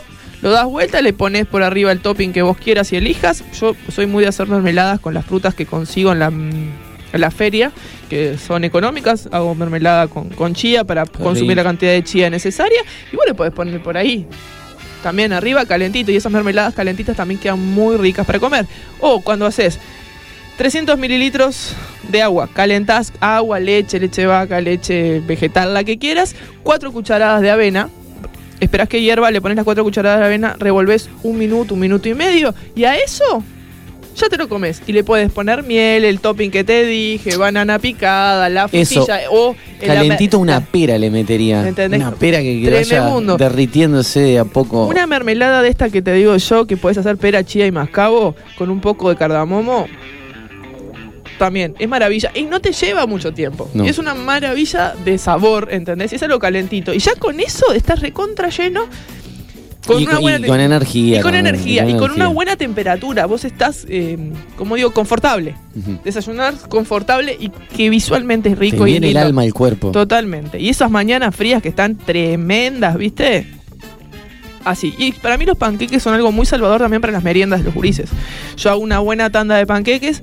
[0.42, 3.44] lo das vuelta, le pones por arriba el topping que vos quieras y elijas.
[3.60, 6.70] Yo soy muy de hacer mermeladas con las frutas que consigo en la, mm,
[7.14, 7.72] en la feria,
[8.10, 9.30] que son económicas.
[9.32, 11.56] Hago mermelada con, con chía para consumir rico.
[11.58, 12.82] la cantidad de chía necesaria.
[13.14, 14.26] Y vos le podés poner por ahí.
[15.02, 18.66] También arriba calentito y esas mermeladas calentitas también quedan muy ricas para comer.
[19.00, 19.80] O cuando haces
[20.58, 21.76] 300 mililitros
[22.10, 27.50] de agua, calentás agua, leche, leche vaca, leche vegetal, la que quieras, 4 cucharadas de
[27.50, 27.90] avena.
[28.60, 32.08] Esperás que hierva, le pones las 4 cucharadas de avena, revolves un minuto, un minuto
[32.08, 33.44] y medio, y a eso
[34.16, 34.82] ya te lo comes.
[34.88, 39.56] Y le puedes poner miel, el topping que te dije, banana picada, la frutilla o
[39.86, 41.68] Calentito una pera le metería.
[41.68, 42.00] ¿Entendés?
[42.00, 44.86] Una pera que, que vaya derritiéndose de a poco.
[44.86, 48.36] Una mermelada de esta que te digo yo, que puedes hacer pera, chía y mascabo
[48.58, 49.88] con un poco de cardamomo.
[51.38, 52.32] También, es maravilla.
[52.36, 53.68] Y no te lleva mucho tiempo.
[53.74, 53.84] No.
[53.84, 56.14] Y es una maravilla de sabor, ¿entendés?
[56.14, 56.94] Es algo calentito.
[56.94, 58.88] Y ya con eso estás recontra lleno.
[59.86, 61.94] Con Y una con- buena y te- con energía Y con también, energía, con y
[61.94, 62.24] con energía.
[62.26, 63.26] una buena temperatura.
[63.26, 64.18] Vos estás, eh,
[64.56, 65.56] como digo, confortable.
[66.04, 69.28] Desayunar confortable y que visualmente es Te rico y viene el lindo.
[69.28, 69.92] alma al cuerpo.
[69.92, 70.60] Totalmente.
[70.60, 73.48] Y esas mañanas frías que están tremendas, ¿viste?
[74.64, 74.94] Así.
[75.00, 77.74] Y para mí los panqueques son algo muy salvador también para las meriendas de los
[77.74, 78.10] gurises.
[78.58, 80.22] Yo hago una buena tanda de panqueques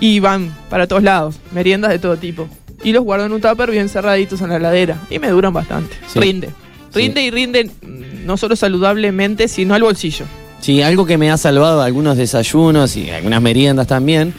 [0.00, 1.36] y van para todos lados.
[1.52, 2.48] Meriendas de todo tipo.
[2.82, 4.96] Y los guardo en un tupper bien cerraditos en la heladera.
[5.10, 5.94] Y me duran bastante.
[6.06, 6.18] Sí.
[6.20, 6.48] Rinde.
[6.94, 10.24] Rinde y rinde mm, no solo saludablemente, sino al bolsillo.
[10.60, 14.32] Sí, algo que me ha salvado algunos desayunos y algunas meriendas también.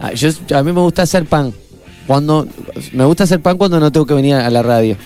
[0.00, 1.52] Ah, Yo, a mí me gusta hacer pan.
[2.06, 2.46] Cuando
[2.92, 4.96] me gusta hacer pan cuando no tengo que venir a la radio.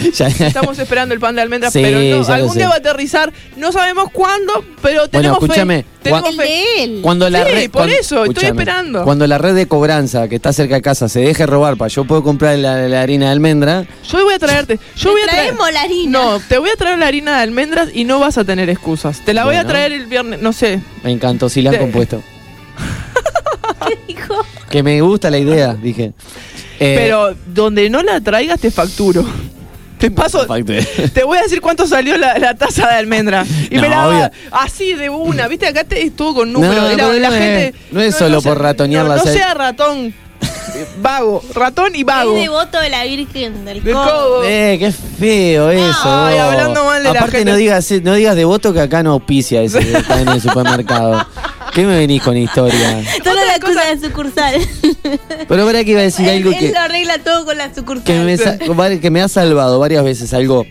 [0.14, 3.32] Ya- Estamos esperando el pan de almendras, Sí, pero no, algún día va a aterrizar.
[3.56, 5.88] No sabemos cuándo, pero tenemos escúchame, fe.
[6.02, 6.98] Tenemos fe.
[7.02, 9.04] Cuando la Sí, red, por cuan- eso, estoy esperando.
[9.04, 12.04] Cuando la red de cobranza que está cerca de casa se deje robar para yo
[12.04, 14.78] puedo comprar la, la harina de almendra, Yo voy a traerte.
[14.96, 15.42] Yo Te voy a traer.
[15.48, 16.10] traemos la harina.
[16.18, 19.20] No, te voy a traer la harina de almendras y no vas a tener excusas.
[19.24, 19.70] Te la voy a Bueno.
[19.70, 20.80] traer el viernes, no sé.
[21.04, 22.22] me encantó si la han Te- compuesto.
[24.08, 24.44] Hijo.
[24.70, 26.12] Que me gusta la idea, dije.
[26.78, 29.24] Eh, Pero donde no la traigas te facturo.
[30.00, 30.46] Te paso.
[31.12, 33.44] Te voy a decir cuánto salió la, la taza de almendra.
[33.70, 34.30] Y No, me la obvio.
[34.50, 35.46] así de una.
[35.46, 36.74] Viste, acá te estuvo con números.
[36.74, 37.74] la, no, la no es- gente.
[37.92, 40.12] no es solo por ratonearla, No, no sea- ratón.
[41.02, 41.42] Vago.
[41.54, 42.34] Ratón y vago.
[42.36, 44.42] Es devoto de la Virgen del Del codo.
[44.44, 45.98] Eh, qué feo eso.
[46.04, 47.50] Ay, hablando mal de la Aparte gente.
[47.52, 51.26] no digas, no digas devoto que acá no auspicia ese que está en el supermercado.
[51.74, 53.02] ¿Qué me venís con historia?
[53.22, 53.39] Toda Otra
[53.94, 54.54] la de sucursal.
[55.48, 57.74] Pero para que iba a decir él, algo él que, lo arregla todo con la
[57.74, 58.04] sucursal.
[58.04, 58.58] que, me, sa-
[59.00, 60.66] que me ha salvado varias veces, algo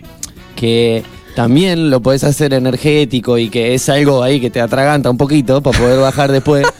[0.56, 1.02] que
[1.34, 5.62] también lo podés hacer energético y que es algo ahí que te atraganta un poquito
[5.62, 6.66] para poder bajar después.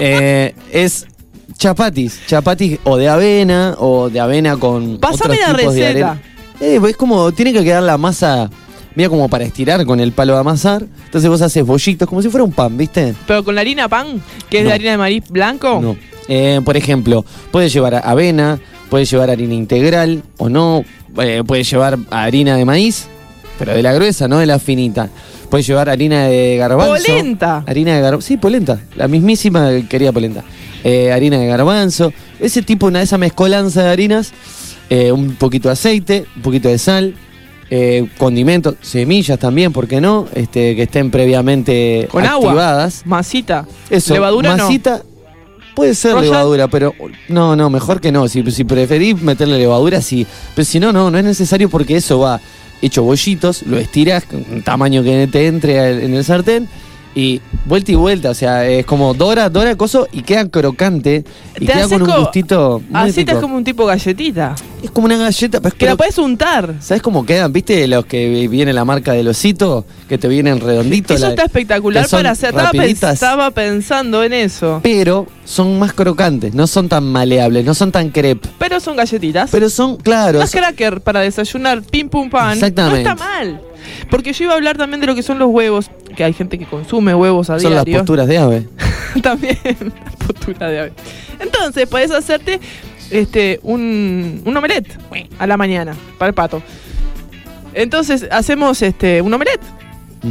[0.00, 1.06] Eh, es
[1.58, 6.10] chapatis, chapatis o de avena o de avena con Pásame otros la tipos de receta.
[6.10, 6.22] arena.
[6.60, 8.50] Eh, es como, tiene que quedar la masa,
[8.94, 10.84] mira como para estirar con el palo de amasar.
[11.04, 13.14] Entonces vos haces bollitos, como si fuera un pan, ¿viste?
[13.26, 14.68] Pero con la harina pan, que es No.
[14.70, 15.80] de harina de maíz blanco.
[15.82, 15.96] No.
[16.28, 20.84] Eh, por ejemplo, puedes llevar avena, puedes llevar harina integral o no,
[21.20, 23.06] eh, puedes llevar harina de maíz,
[23.58, 25.08] pero de la gruesa, no de la finita.
[25.50, 26.92] Puedes llevar harina de garbanzo.
[26.94, 27.64] Polenta.
[27.66, 28.26] Harina de garbanzo.
[28.26, 28.80] Sí, polenta.
[28.96, 30.42] La mismísima querida polenta.
[30.82, 32.12] Eh, harina de garbanzo.
[32.40, 34.32] Ese tipo, una de esa mezcolanza de harinas.
[34.90, 37.14] eh, un poquito de aceite, un poquito de sal.
[37.70, 40.26] Eh, condimentos, semillas también, ¿por qué no?
[40.34, 42.50] Este, que estén previamente Con agua.
[42.50, 43.02] activadas.
[43.06, 43.66] Masita.
[43.90, 44.64] Eso, Levadura no.
[44.64, 45.02] masita.
[45.74, 46.30] Puede ser Royal.
[46.30, 46.94] levadura, pero
[47.28, 48.28] no, no, mejor que no.
[48.28, 50.26] Si, si preferís meterle levadura, sí.
[50.54, 52.40] Pero si no, no, no es necesario porque eso va
[52.82, 56.68] hecho bollitos, lo estirás con un tamaño que te entre en el sartén
[57.14, 58.30] y vuelta y vuelta.
[58.30, 61.24] O sea, es como dora, dora, coso y queda crocante
[61.60, 62.82] y Te queda con un gustito.
[62.88, 63.32] muy Así te rico.
[63.32, 64.54] es como un tipo galletita.
[64.82, 66.74] Es como una galleta, pero es Que la cro- puedes untar.
[66.80, 67.52] ¿Sabes cómo quedan?
[67.52, 69.84] ¿Viste los que viene la marca del osito?
[70.08, 71.16] Que te vienen redonditos.
[71.16, 72.50] Eso la- está espectacular para hacer.
[72.50, 74.80] Estaba, pens- estaba pensando en eso.
[74.82, 78.48] Pero son más crocantes, no son tan maleables, no son tan crepe.
[78.58, 79.50] Pero son galletitas.
[79.50, 82.54] Pero son, claro, Más son- cracker para desayunar, pim pum pan.
[82.54, 83.04] Exactamente.
[83.04, 83.60] No está mal.
[84.10, 85.90] Porque yo iba a hablar también de lo que son los huevos.
[86.16, 88.00] Que hay gente que consume huevos a son las diario.
[88.02, 88.68] posturas de ave.
[89.22, 90.92] también la postura de ave.
[91.40, 92.60] Entonces, podés hacerte
[93.10, 94.88] este un, un omelette
[95.38, 96.62] a la mañana para el pato.
[97.74, 99.60] Entonces, hacemos este un omelette.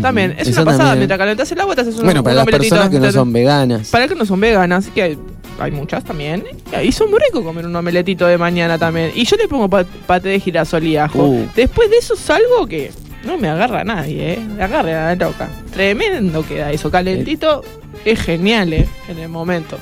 [0.01, 0.83] También, es Eso una pasada.
[0.91, 0.99] también.
[0.99, 3.33] Mientras calentas el agua, te haces un, Bueno, para un las personas que no son
[3.33, 3.89] veganas.
[3.89, 5.17] Para que no son veganas, que hay,
[5.59, 6.45] hay muchas también.
[6.81, 9.11] Y son muy ricos comer un omeletito de mañana también.
[9.15, 11.21] Y yo le pongo pa- paté de girasol y ajo.
[11.25, 11.45] Uh.
[11.57, 12.91] Después de eso salgo que
[13.25, 14.39] no me agarra nadie, ¿eh?
[14.39, 15.49] Me agarra a la loca.
[15.71, 16.89] Tremendo queda eso.
[16.89, 17.63] Calentito
[18.05, 18.87] es genial, ¿eh?
[19.07, 19.77] En el momento.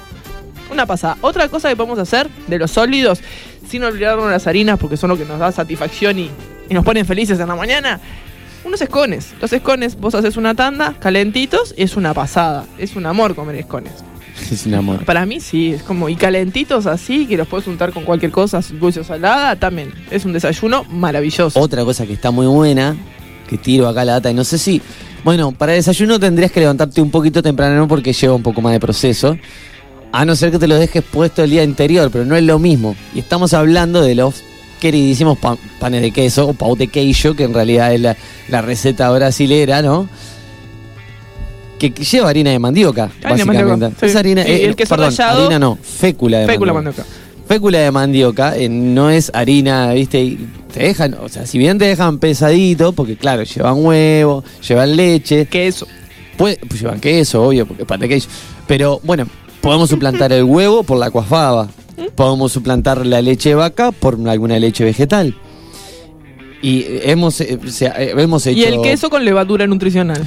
[0.72, 1.18] Una pasada.
[1.22, 3.22] Otra cosa que podemos hacer de los sólidos,
[3.68, 6.30] sin olvidarnos las harinas, porque son lo que nos da satisfacción y,
[6.70, 8.00] y nos ponen felices en la mañana.
[8.66, 9.34] Unos escones.
[9.42, 12.66] Los escones, vos haces una tanda, calentitos, es una pasada.
[12.78, 13.94] Es un amor comer escones.
[14.52, 15.04] Es un amor.
[15.06, 18.62] Para mí sí, es como, y calentitos así, que los puedes untar con cualquier cosa,
[18.80, 19.94] dulce o salada, también.
[20.12, 21.60] Es un desayuno maravilloso.
[21.60, 22.96] Otra cosa que está muy buena,
[23.50, 24.82] que tiro acá la data, y no sé si.
[25.24, 28.80] Bueno, para desayuno tendrías que levantarte un poquito temprano porque lleva un poco más de
[28.80, 29.38] proceso.
[30.12, 32.58] A no ser que te lo dejes puesto el día anterior, pero no es lo
[32.60, 32.96] mismo.
[33.14, 34.44] Y estamos hablando de los
[34.80, 38.16] queridísimos pan- panes de queso o pau de queijo, que en realidad es la,
[38.48, 40.08] la receta brasilera, ¿no?
[41.78, 43.64] Que lleva harina de mandioca, Harina básicamente.
[43.66, 44.06] mandioca, sí.
[44.08, 45.40] Es harina, Sí, eh, el queso perdón, rallado.
[45.46, 47.04] harina no, fécula de Fécula mandioca.
[47.04, 47.20] mandioca.
[47.48, 50.38] Fécula de mandioca eh, no es harina, ¿viste?
[50.74, 55.46] Te dejan, o sea, si bien te dejan pesadito, porque claro, llevan huevo, llevan leche,
[55.48, 55.88] Queso.
[56.38, 58.30] puede- pues llevan queso, obvio, porque de queso.
[58.68, 59.28] Pero bueno,
[59.62, 61.70] podemos suplantar el huevo por la cuafaba,
[62.16, 65.36] podemos suplantar la leche de vaca por alguna leche vegetal.
[66.62, 68.60] Y hemos, eh, eh, hemos hecho.
[68.60, 70.26] Y el queso con levadura nutricional.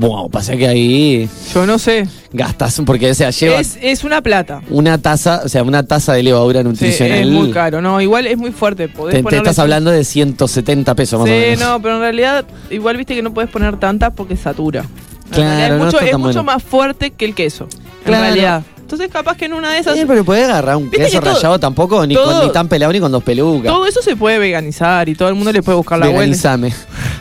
[0.00, 2.06] Bueno, pasa que ahí Yo no sé.
[2.32, 4.62] gastas, porque o sea, lleva Es, es una plata.
[4.70, 7.18] una taza, o sea, una taza de levadura Sí, nutricional.
[7.18, 7.82] es muy caro.
[7.82, 8.88] No, igual es muy fuerte.
[8.88, 11.60] Podés Te, te estás hablando de 170 pesos más o Sí, menos.
[11.68, 14.84] no, pero en realidad, igual viste que no puedes poner tantas porque satura.
[15.30, 17.66] Claro, realidad es no mucho, es mucho más fuerte que el queso.
[18.04, 18.24] Claro.
[18.24, 18.62] En realidad.
[18.78, 19.94] Entonces, capaz que en una de esas.
[19.98, 22.68] Sí, pero puedes agarrar un queso que todo- rallado tampoco, ni, todo- con, ni tan
[22.68, 23.70] pelado ni con dos pelucas.
[23.70, 26.56] Todo eso se puede veganizar y todo el mundo le puede buscar la vuelta.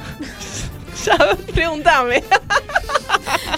[1.08, 2.24] Ya, pregúntame.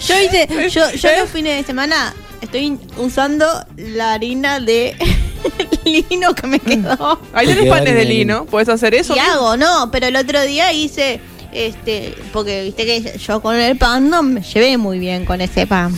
[0.06, 1.16] Yo hice, yo, yo ¿Eh?
[1.20, 4.96] los fines de semana estoy usando la harina de
[5.84, 7.20] lino que me quedó.
[7.32, 8.46] Ahí Te tenés panes de lino.
[8.46, 9.14] Puedes hacer eso.
[9.14, 11.20] Y hago, no, pero el otro día hice,
[11.52, 15.66] este, porque viste que yo con el pan no me llevé muy bien con ese
[15.66, 15.94] pan.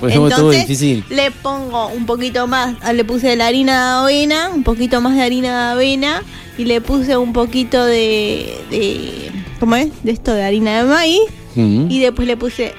[0.00, 1.04] Pues Entonces, difícil.
[1.08, 5.14] le pongo un poquito más, ah, le puse la harina de avena, un poquito más
[5.16, 6.22] de harina de avena
[6.58, 9.30] y le puse un poquito de, de
[9.64, 9.88] ¿cómo es?
[10.02, 11.20] De esto de harina de maíz
[11.56, 11.90] Mm.
[11.90, 12.74] y después le puse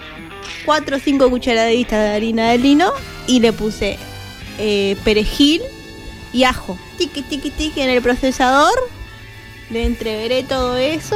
[0.66, 2.92] 4 o 5 cucharaditas de harina de lino
[3.26, 3.98] y le puse
[4.60, 5.62] eh, perejil
[6.32, 6.78] y ajo.
[7.00, 8.74] Tiqui, tiqui, tiqui en el procesador.
[9.72, 11.16] Le entreveré todo eso.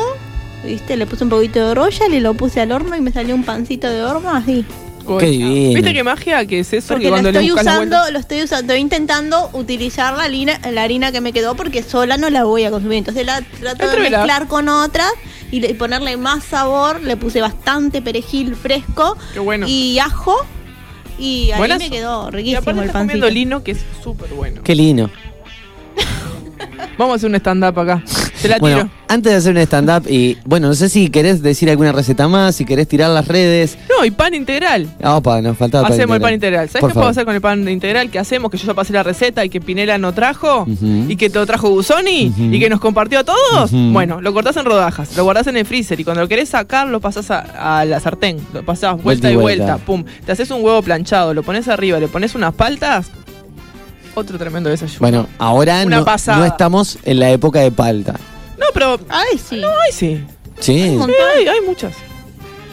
[0.66, 0.98] ¿Viste?
[0.98, 3.44] Le puse un poquito de royal y lo puse al horno y me salió un
[3.44, 4.66] pancito de horno así.
[5.18, 5.76] Qué divino.
[5.76, 6.90] ¿Viste qué magia que es eso?
[6.90, 10.24] Porque que lo cuando le estoy usando, vuelta- lo estoy usando, estoy intentando utilizar la
[10.24, 13.00] harina, la harina que me quedó porque sola no la voy a consumir.
[13.00, 15.12] Entonces la trato de mezclar con otras
[15.52, 17.02] y, le- y ponerle más sabor.
[17.02, 19.66] Le puse bastante perejil fresco Qué bueno.
[19.68, 20.36] y ajo.
[21.18, 23.20] Y ahí me quedó Y riquísimo aparte el estás pancito.
[23.20, 24.62] comiendo lino que es súper bueno.
[24.64, 25.10] Qué lindo.
[26.98, 28.04] Vamos a hacer un stand-up acá.
[28.42, 28.90] Te la Bueno, tiro.
[29.08, 32.56] antes de hacer un stand-up, y bueno, no sé si querés decir alguna receta más,
[32.56, 33.78] si querés tirar las redes.
[33.90, 34.88] No, y pan integral.
[35.04, 36.70] Ah, Opa, nos faltaba Hacemos el pan integral.
[36.70, 38.50] ¿Sabes qué puedo hacer con el pan integral que hacemos?
[38.52, 40.66] Que yo ya pasé la receta y que Pinela no trajo.
[41.08, 42.34] Y que te lo trajo Gusoni.
[42.38, 43.72] Y que nos compartió a todos.
[43.72, 45.16] Bueno, lo cortás en rodajas.
[45.18, 46.00] Lo guardás en el freezer.
[46.00, 48.38] Y cuando lo querés sacar, lo pasás a, a la sartén.
[48.54, 49.66] Lo pasás vuelta, y vuelta.
[49.66, 49.86] vuelta.
[49.86, 50.04] Pum.
[50.26, 51.34] Te haces un huevo planchado.
[51.34, 52.00] Lo pones arriba.
[52.00, 53.12] Le pones unas paltas.
[54.16, 55.00] Otro tremendo desayuno.
[55.00, 56.38] Bueno, ahora Una no, pasada.
[56.40, 58.14] no estamos en la época de palta.
[58.58, 59.00] No, pero.
[59.10, 59.62] Ay, sí.
[59.64, 60.24] Ay, sí.
[60.60, 60.72] Sí.
[60.82, 61.16] un Sí, montón.
[61.38, 61.94] hay, hay muchas.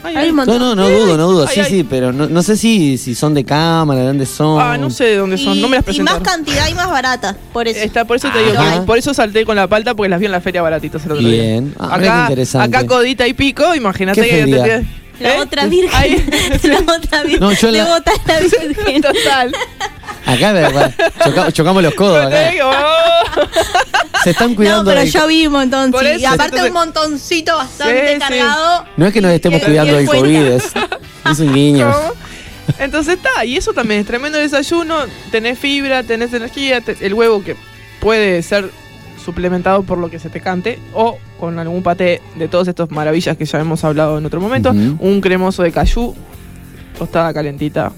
[0.03, 0.59] Hay un No, montón.
[0.59, 1.47] no, no dudo, no dudo.
[1.47, 1.69] Ay, Sí, ay.
[1.69, 4.59] sí, pero no, no sé si, si son de cámara, de dónde son.
[4.61, 5.57] Ah, no sé de dónde son.
[5.57, 6.23] Y, no me las y más presentaron.
[6.23, 7.35] cantidad y más barata.
[7.53, 7.79] Por eso.
[7.81, 8.79] Está, por eso te digo, Ajá.
[8.79, 11.11] que- por eso salté con la palta porque las vi en la feria baratitas el
[11.13, 11.41] otro día.
[11.41, 11.73] Bien.
[11.79, 12.77] Ah, acá, interesante.
[12.77, 14.85] acá codita y pico, imagínate ¿Qué que te-
[15.23, 15.39] La ¿Eh?
[15.39, 15.89] otra virgen.
[15.95, 16.25] Ahí.
[16.63, 17.39] la otra virgen.
[17.39, 19.01] No, yo la- la virgen.
[19.01, 19.51] Total.
[20.27, 22.25] Acá de verdad, choca- chocamos los codos.
[22.25, 22.51] Acá.
[22.63, 23.47] oh.
[24.23, 25.91] Se están No, cuidando pero del- yo vi un montón.
[25.91, 26.07] Por sí.
[26.07, 28.19] eso, y aparte entonces- un montoncito bastante Sí, sí.
[28.19, 28.85] cargado.
[28.97, 30.15] No es que nos estemos cuidando el del.
[30.15, 30.71] COVID, es,
[31.31, 31.91] es un guiño.
[31.91, 32.13] ¿Cómo?
[32.79, 34.95] Entonces está, y eso también es tremendo desayuno,
[35.31, 37.55] tenés fibra, tenés energía, te- el huevo que
[38.01, 38.69] puede ser
[39.23, 43.37] suplementado por lo que se te cante, o con algún paté de todas estas maravillas
[43.37, 46.13] que ya hemos hablado en otro momento, un cremoso de cayú,
[46.97, 47.91] tostada calentita.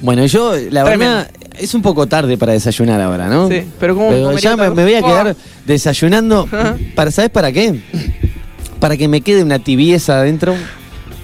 [0.00, 1.14] Bueno, yo, la Tremendo.
[1.16, 3.48] verdad, es un poco tarde para desayunar ahora, ¿no?
[3.48, 6.48] Sí, pero como Pero ya me, me voy a quedar desayunando.
[6.94, 7.80] Para ¿Sabes para qué?
[8.80, 10.54] Para que me quede una tibieza adentro.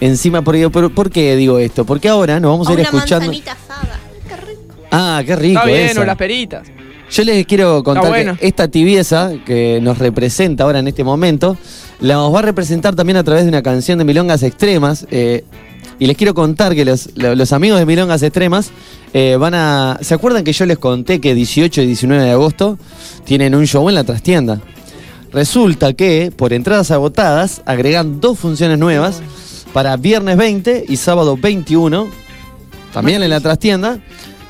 [0.01, 1.85] Encima, porque, ¿por, por qué digo esto?
[1.85, 3.27] Porque ahora nos vamos a ir una escuchando.
[3.27, 4.01] manzanita asada.
[4.29, 4.63] Qué rico.
[4.91, 5.59] Ah, qué rico.
[5.61, 6.01] Está bien, esa.
[6.01, 6.67] o las peritas.
[7.11, 8.37] Yo les quiero contar bueno.
[8.39, 11.57] que esta tibieza que nos representa ahora en este momento,
[12.01, 15.07] la nos va a representar también a través de una canción de Milongas Extremas.
[15.11, 15.45] eh,
[16.03, 18.71] y les quiero contar que los, lo- los amigos de Milongas Extremas
[19.15, 19.99] eh, van a.
[20.01, 22.77] ¿Se acuerdan que yo les conté que 18 y 19 de agosto
[23.25, 24.61] tienen un show en la trastienda?
[25.33, 29.21] Resulta que por entradas agotadas agregan dos funciones nuevas
[29.73, 32.09] para viernes 20 y sábado 21,
[32.93, 34.01] también en la trastienda.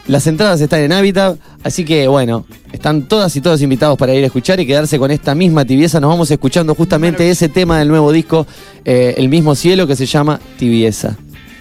[0.09, 4.25] Las entradas están en Habitat, así que bueno, están todas y todos invitados para ir
[4.25, 6.01] a escuchar y quedarse con esta misma tibieza.
[6.01, 8.47] Nos vamos escuchando justamente ese tema del nuevo disco,
[8.85, 11.17] eh, El mismo cielo, que se llama Tibieza.